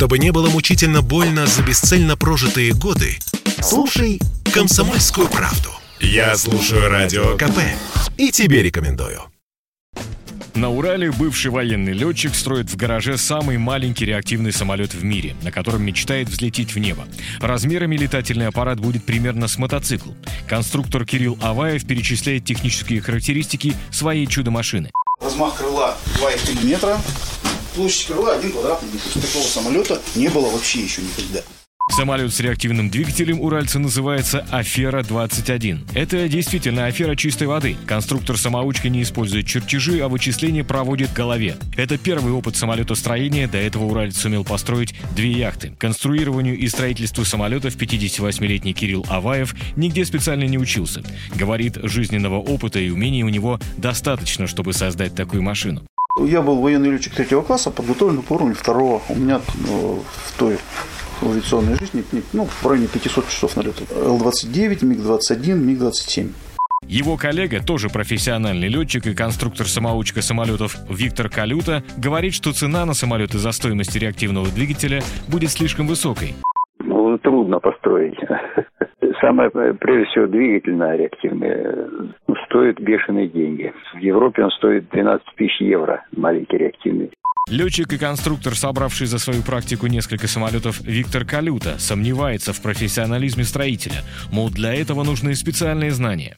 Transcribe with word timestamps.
Чтобы 0.00 0.18
не 0.18 0.32
было 0.32 0.48
мучительно 0.48 1.02
больно 1.02 1.46
за 1.46 1.62
бесцельно 1.62 2.16
прожитые 2.16 2.72
годы, 2.72 3.18
слушай 3.60 4.18
«Комсомольскую 4.50 5.28
правду». 5.28 5.68
Я 6.00 6.38
слушаю 6.38 6.88
Радио 6.88 7.36
КП 7.36 7.58
и 8.16 8.30
тебе 8.30 8.62
рекомендую. 8.62 9.20
На 10.54 10.70
Урале 10.70 11.12
бывший 11.12 11.50
военный 11.50 11.92
летчик 11.92 12.34
строит 12.34 12.70
в 12.70 12.76
гараже 12.76 13.18
самый 13.18 13.58
маленький 13.58 14.06
реактивный 14.06 14.52
самолет 14.52 14.94
в 14.94 15.04
мире, 15.04 15.36
на 15.42 15.52
котором 15.52 15.82
мечтает 15.82 16.30
взлететь 16.30 16.74
в 16.74 16.78
небо. 16.78 17.06
Размерами 17.38 17.98
летательный 17.98 18.46
аппарат 18.46 18.80
будет 18.80 19.04
примерно 19.04 19.48
с 19.48 19.58
мотоцикл. 19.58 20.12
Конструктор 20.48 21.04
Кирилл 21.04 21.36
Аваев 21.42 21.86
перечисляет 21.86 22.46
технические 22.46 23.02
характеристики 23.02 23.74
своей 23.90 24.26
чудо-машины. 24.26 24.90
Размах 25.20 25.58
крыла 25.58 25.98
2,3 26.16 26.64
метра, 26.64 26.98
площадь 27.70 28.06
крыла 28.06 28.34
1 28.34 28.52
квадратный 28.52 28.90
метр. 28.92 29.20
Такого 29.20 29.44
самолета 29.44 30.00
не 30.14 30.28
было 30.28 30.50
вообще 30.50 30.80
еще 30.80 31.02
никогда. 31.02 31.42
Самолет 31.90 32.32
с 32.32 32.38
реактивным 32.38 32.88
двигателем 32.88 33.40
уральца 33.40 33.80
называется 33.80 34.46
«Афера-21». 34.52 35.88
Это 35.92 36.28
действительно 36.28 36.86
афера 36.86 37.16
чистой 37.16 37.48
воды. 37.48 37.76
Конструктор-самоучка 37.86 38.88
не 38.88 39.02
использует 39.02 39.46
чертежи, 39.46 39.98
а 40.00 40.08
вычисления 40.08 40.62
проводит 40.62 41.08
в 41.08 41.14
голове. 41.14 41.56
Это 41.76 41.98
первый 41.98 42.32
опыт 42.32 42.54
самолетостроения, 42.54 43.48
до 43.48 43.58
этого 43.58 43.84
уралец 43.84 44.16
сумел 44.16 44.44
построить 44.44 44.94
две 45.16 45.32
яхты. 45.32 45.74
Конструированию 45.78 46.56
и 46.56 46.68
строительству 46.68 47.24
самолетов 47.24 47.74
58-летний 47.74 48.72
Кирилл 48.72 49.04
Аваев 49.08 49.54
нигде 49.74 50.04
специально 50.04 50.44
не 50.44 50.58
учился. 50.58 51.02
Говорит, 51.34 51.76
жизненного 51.82 52.38
опыта 52.38 52.78
и 52.78 52.90
умений 52.90 53.24
у 53.24 53.28
него 53.28 53.58
достаточно, 53.78 54.46
чтобы 54.46 54.74
создать 54.74 55.16
такую 55.16 55.42
машину. 55.42 55.82
Я 56.26 56.42
был 56.42 56.60
военный 56.60 56.90
летчик 56.90 57.14
третьего 57.14 57.42
класса, 57.42 57.70
подготовлен 57.70 58.22
по 58.22 58.34
уровню 58.34 58.54
второго. 58.54 59.02
У 59.08 59.14
меня 59.14 59.40
ну, 59.66 60.02
в 60.04 60.38
той 60.38 60.58
в 61.20 61.30
авиационной 61.30 61.76
жизни 61.76 62.02
ну, 62.32 62.46
в 62.46 62.66
районе 62.66 62.88
500 62.88 63.28
часов 63.28 63.56
налета. 63.56 63.84
Л-29, 63.94 64.84
МиГ-21, 64.84 65.54
МиГ-27. 65.54 66.32
Его 66.86 67.16
коллега, 67.16 67.62
тоже 67.62 67.88
профессиональный 67.88 68.68
летчик 68.68 69.06
и 69.06 69.14
конструктор-самоучка 69.14 70.22
самолетов 70.22 70.76
Виктор 70.88 71.28
Калюта, 71.28 71.84
говорит, 71.98 72.34
что 72.34 72.52
цена 72.52 72.86
на 72.86 72.94
самолеты 72.94 73.38
за 73.38 73.52
стоимость 73.52 73.94
реактивного 73.96 74.48
двигателя 74.48 75.02
будет 75.28 75.50
слишком 75.50 75.86
высокой. 75.86 76.34
Ну, 76.78 77.18
трудно 77.18 77.60
построить. 77.60 78.18
Самое, 79.20 79.50
прежде 79.50 80.10
всего, 80.10 80.26
двигатель 80.26 80.74
на 80.74 80.96
реактивный 80.96 82.10
ну, 82.26 82.34
стоит 82.46 82.80
бешеные 82.80 83.28
деньги. 83.28 83.72
В 83.94 83.98
Европе 83.98 84.44
он 84.44 84.50
стоит 84.52 84.88
12 84.90 85.26
тысяч 85.36 85.60
евро, 85.60 86.04
маленький 86.16 86.56
реактивный. 86.56 87.10
Летчик 87.50 87.92
и 87.92 87.98
конструктор, 87.98 88.54
собравший 88.54 89.06
за 89.06 89.18
свою 89.18 89.42
практику 89.42 89.88
несколько 89.88 90.26
самолетов 90.26 90.80
Виктор 90.82 91.24
Калюта, 91.24 91.78
сомневается 91.78 92.52
в 92.52 92.62
профессионализме 92.62 93.44
строителя. 93.44 94.02
Мол, 94.32 94.50
для 94.50 94.72
этого 94.74 95.02
нужны 95.04 95.34
специальные 95.34 95.90
знания. 95.90 96.36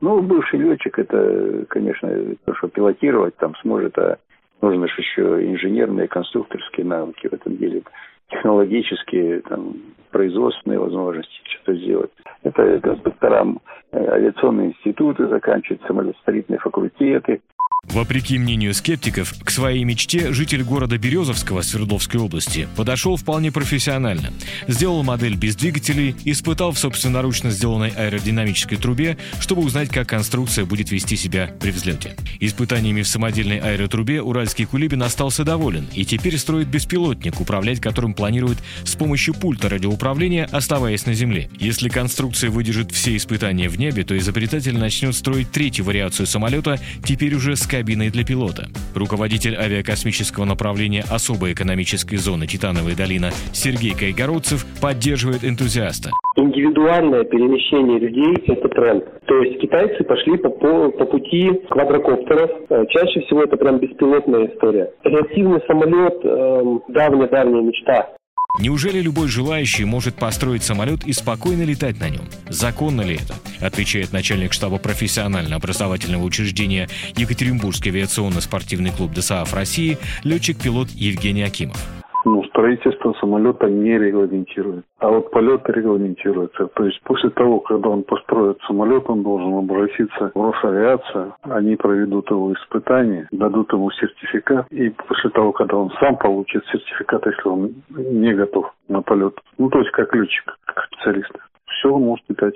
Ну, 0.00 0.20
бывший 0.20 0.60
летчик, 0.60 0.98
это, 0.98 1.64
конечно, 1.68 2.08
то, 2.44 2.54
что 2.56 2.68
пилотировать 2.68 3.36
там 3.36 3.54
сможет, 3.62 3.96
а 3.98 4.18
нужны 4.60 4.86
же 4.88 4.94
еще 4.98 5.22
инженерные, 5.22 6.06
конструкторские 6.06 6.84
навыки 6.84 7.28
в 7.28 7.32
этом 7.32 7.56
деле, 7.56 7.82
технологические, 8.30 9.40
там, 9.40 9.74
производственные 10.16 10.78
возможности 10.78 11.34
что-то 11.44 11.74
сделать. 11.78 12.10
Это 12.42 12.80
конструкторам 12.80 13.58
э, 13.58 13.85
авиационные 13.96 14.70
институты 14.70 15.28
заканчивать, 15.28 15.80
самолетостроительные 15.86 16.60
факультеты, 16.60 17.40
Вопреки 17.88 18.38
мнению 18.38 18.74
скептиков, 18.74 19.32
к 19.44 19.50
своей 19.50 19.84
мечте 19.84 20.32
житель 20.32 20.64
города 20.64 20.98
Березовского 20.98 21.62
Свердловской 21.62 22.20
области 22.20 22.68
подошел 22.76 23.16
вполне 23.16 23.52
профессионально. 23.52 24.30
Сделал 24.66 25.02
модель 25.02 25.36
без 25.36 25.56
двигателей, 25.56 26.16
испытал 26.24 26.72
в 26.72 26.78
собственноручно 26.78 27.50
сделанной 27.50 27.90
аэродинамической 27.90 28.76
трубе, 28.76 29.16
чтобы 29.40 29.62
узнать, 29.62 29.88
как 29.88 30.08
конструкция 30.08 30.64
будет 30.64 30.90
вести 30.90 31.16
себя 31.16 31.50
при 31.60 31.70
взлете. 31.70 32.16
Испытаниями 32.40 33.02
в 33.02 33.08
самодельной 33.08 33.58
аэротрубе 33.58 34.20
уральский 34.20 34.66
кулибин 34.66 35.02
остался 35.02 35.44
доволен 35.44 35.86
и 35.94 36.04
теперь 36.04 36.38
строит 36.38 36.68
беспилотник, 36.68 37.40
управлять 37.40 37.80
которым 37.80 38.14
планирует 38.14 38.58
с 38.84 38.96
помощью 38.96 39.34
пульта 39.34 39.68
радиоуправления, 39.68 40.48
оставаясь 40.50 41.06
на 41.06 41.14
земле. 41.14 41.48
Если 41.58 41.88
конструкция 41.88 42.50
выдержит 42.50 42.90
все 42.90 43.16
испытания 43.16 43.68
в 43.68 43.78
небе, 43.86 44.04
то 44.04 44.16
изобретатель 44.16 44.76
начнет 44.76 45.14
строить 45.14 45.50
третью 45.50 45.84
вариацию 45.84 46.26
самолета, 46.26 46.76
теперь 47.04 47.34
уже 47.34 47.56
с 47.56 47.66
кабиной 47.66 48.10
для 48.10 48.24
пилота. 48.24 48.68
Руководитель 48.94 49.54
авиакосмического 49.54 50.44
направления 50.44 51.04
особой 51.10 51.52
экономической 51.52 52.16
зоны 52.16 52.46
«Титановая 52.46 52.96
долина» 52.96 53.30
Сергей 53.52 53.94
Кайгородцев 53.94 54.66
поддерживает 54.80 55.44
энтузиаста. 55.44 56.10
Индивидуальное 56.36 57.24
перемещение 57.24 57.98
людей– 57.98 58.34
это 58.46 58.68
тренд. 58.68 59.04
То 59.26 59.42
есть 59.42 59.60
китайцы 59.60 60.04
пошли 60.04 60.36
по, 60.36 60.50
по, 60.50 60.90
по 60.90 61.06
пути 61.06 61.50
квадрокоптеров. 61.70 62.50
Э, 62.68 62.84
чаще 62.90 63.20
всего 63.26 63.42
это 63.44 63.56
прям 63.56 63.78
беспилотная 63.78 64.48
история. 64.52 64.90
Реактивный 65.04 65.60
самолет 65.66 66.14
э,– 66.24 66.78
давняя-давняя 66.88 67.62
мечта. 67.62 68.16
Неужели 68.58 69.00
любой 69.00 69.28
желающий 69.28 69.84
может 69.84 70.14
построить 70.14 70.62
самолет 70.62 71.06
и 71.06 71.12
спокойно 71.12 71.62
летать 71.62 72.00
на 72.00 72.08
нем? 72.08 72.22
Законно 72.48 73.02
ли 73.02 73.16
это? 73.16 73.34
Отвечает 73.60 74.12
начальник 74.12 74.52
штаба 74.52 74.78
профессионально-образовательного 74.78 76.22
учреждения 76.22 76.88
Екатеринбургский 77.16 77.90
авиационно-спортивный 77.90 78.92
клуб 78.92 79.12
ДСАФ 79.12 79.52
России 79.54 79.98
летчик-пилот 80.24 80.90
Евгений 80.90 81.42
Акимов 81.42 81.78
ну, 82.26 82.42
строительство 82.44 83.14
самолета 83.20 83.70
не 83.70 83.96
регламентирует. 83.96 84.84
А 84.98 85.08
вот 85.08 85.30
полет 85.30 85.62
регламентируется. 85.68 86.66
То 86.66 86.84
есть 86.84 87.00
после 87.04 87.30
того, 87.30 87.60
когда 87.60 87.88
он 87.88 88.02
построит 88.02 88.58
самолет, 88.66 89.04
он 89.08 89.22
должен 89.22 89.54
обратиться 89.54 90.32
в 90.34 90.50
Росавиацию. 90.50 91.34
Они 91.42 91.76
проведут 91.76 92.28
его 92.28 92.52
испытания, 92.52 93.28
дадут 93.30 93.72
ему 93.72 93.92
сертификат. 93.92 94.66
И 94.70 94.90
после 94.90 95.30
того, 95.30 95.52
когда 95.52 95.76
он 95.76 95.92
сам 96.00 96.16
получит 96.16 96.64
сертификат, 96.66 97.26
если 97.26 97.48
он 97.48 97.74
не 97.90 98.34
готов 98.34 98.74
на 98.88 99.02
полет, 99.02 99.38
ну, 99.56 99.70
то 99.70 99.78
есть 99.78 99.92
как 99.92 100.12
летчик, 100.12 100.58
как 100.64 100.84
специалист, 100.86 101.30
все, 101.66 101.92
он 101.92 102.02
может 102.02 102.24
летать. 102.28 102.54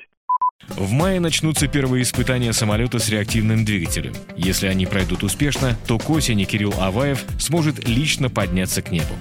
В 0.69 0.93
мае 0.93 1.21
начнутся 1.21 1.67
первые 1.67 2.03
испытания 2.03 2.53
самолета 2.53 2.99
с 2.99 3.09
реактивным 3.09 3.65
двигателем. 3.65 4.15
Если 4.37 4.67
они 4.67 4.87
пройдут 4.87 5.23
успешно, 5.23 5.77
то 5.87 5.99
к 5.99 6.09
осени 6.11 6.45
Кирилл 6.45 6.75
Аваев 6.79 7.25
сможет 7.39 7.87
лично 7.87 8.31
подняться 8.31 8.83
к 8.83 8.91
небу. 8.91 9.15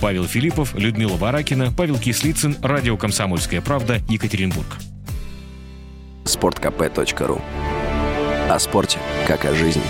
Павел 0.00 0.26
Филиппов, 0.26 0.74
Людмила 0.74 1.16
Варакина, 1.16 1.72
Павел 1.72 1.98
Кислицын, 1.98 2.56
Радио 2.62 2.96
«Комсомольская 2.96 3.60
правда», 3.60 4.00
Екатеринбург. 4.08 4.78
Спорткп.ру 6.24 7.40
О 8.48 8.58
спорте, 8.58 8.98
как 9.26 9.44
о 9.44 9.54
жизни. 9.54 9.82